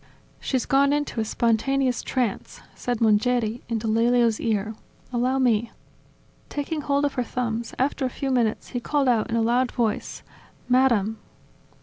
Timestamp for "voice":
9.71-10.23